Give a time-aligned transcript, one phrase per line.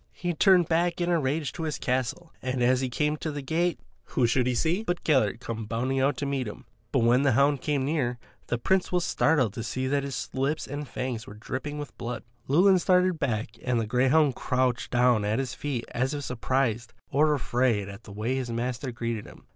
[0.13, 3.43] He turned back in a rage to his castle, and as he came to the
[3.43, 6.65] gate, who should he see but Gellert come bounding out to meet him.
[6.91, 8.17] But when the hound came near him,
[8.47, 12.23] the Prince was startled to see that his lips and fangs were dripping with blood.
[12.47, 17.35] Llewelyn started back and the greyhound crouched down at his feet as if surprised or
[17.35, 19.45] afraid at the way his master greeted him.